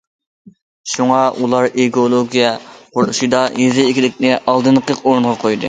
[0.93, 2.49] شۇڭا، ئۇلار ئېكولوگىيە
[2.97, 5.59] قۇرۇلۇشىدا يېزا ئىگىلىكىنى ئالدىنقى ئورۇنغا قويدى.